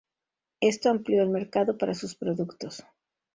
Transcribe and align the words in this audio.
Esto 0.61 0.89
amplió 0.89 1.21
el 1.21 1.29
mercado 1.29 1.77
para 1.77 1.93
sus 1.93 2.15
productos. 2.15 2.83